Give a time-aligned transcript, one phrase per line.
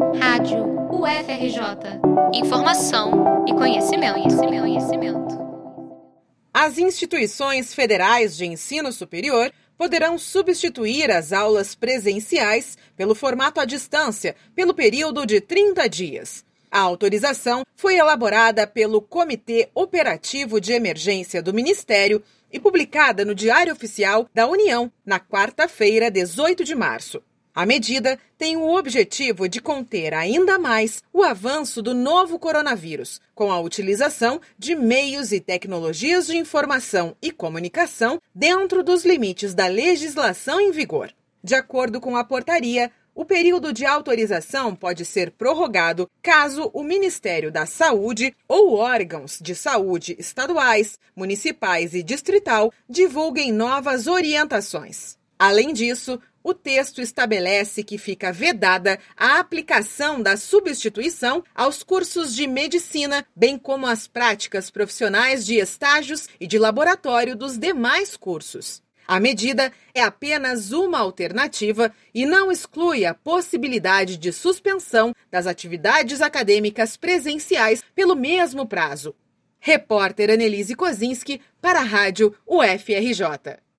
[0.00, 2.00] Rádio UFRJ.
[2.32, 5.38] Informação e conhecimento, conhecimento, conhecimento.
[6.54, 14.34] As instituições federais de ensino superior poderão substituir as aulas presenciais pelo formato à distância
[14.54, 16.44] pelo período de 30 dias.
[16.70, 23.72] A autorização foi elaborada pelo Comitê Operativo de Emergência do Ministério e publicada no Diário
[23.72, 27.22] Oficial da União na quarta-feira, 18 de março.
[27.52, 33.50] A medida tem o objetivo de conter ainda mais o avanço do novo coronavírus, com
[33.50, 40.60] a utilização de meios e tecnologias de informação e comunicação dentro dos limites da legislação
[40.60, 41.12] em vigor.
[41.42, 47.50] De acordo com a portaria, o período de autorização pode ser prorrogado caso o Ministério
[47.50, 55.19] da Saúde ou órgãos de saúde estaduais, municipais e distrital divulguem novas orientações.
[55.40, 62.46] Além disso, o texto estabelece que fica vedada a aplicação da substituição aos cursos de
[62.46, 68.82] medicina, bem como às práticas profissionais de estágios e de laboratório dos demais cursos.
[69.08, 76.20] A medida é apenas uma alternativa e não exclui a possibilidade de suspensão das atividades
[76.20, 79.14] acadêmicas presenciais pelo mesmo prazo.
[79.58, 83.69] Repórter Annelise Kozinski para a Rádio UFRJ.